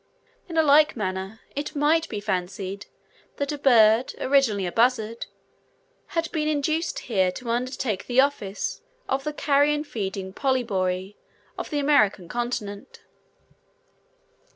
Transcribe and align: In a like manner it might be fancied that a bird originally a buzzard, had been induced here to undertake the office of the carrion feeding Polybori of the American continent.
In 0.49 0.57
a 0.57 0.63
like 0.63 0.95
manner 0.95 1.41
it 1.55 1.75
might 1.75 2.09
be 2.09 2.19
fancied 2.19 2.87
that 3.37 3.51
a 3.51 3.57
bird 3.59 4.15
originally 4.19 4.65
a 4.65 4.71
buzzard, 4.71 5.27
had 6.17 6.31
been 6.31 6.47
induced 6.47 7.01
here 7.05 7.31
to 7.33 7.51
undertake 7.51 8.07
the 8.07 8.19
office 8.19 8.81
of 9.07 9.23
the 9.23 9.31
carrion 9.31 9.83
feeding 9.83 10.33
Polybori 10.33 11.17
of 11.55 11.69
the 11.69 11.77
American 11.77 12.27
continent. 12.27 13.03